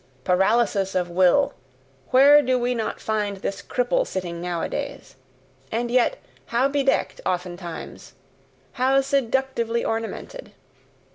Paralysis 0.23 0.95
of 0.95 1.11
will, 1.11 1.53
where 2.09 2.41
do 2.41 2.57
we 2.57 2.73
not 2.73 2.99
find 2.99 3.37
this 3.37 3.61
cripple 3.61 4.03
sitting 4.03 4.41
nowadays! 4.41 5.15
And 5.71 5.91
yet 5.91 6.17
how 6.47 6.67
bedecked 6.67 7.21
oftentimes' 7.23 8.13
How 8.71 9.01
seductively 9.01 9.85
ornamented! 9.85 10.53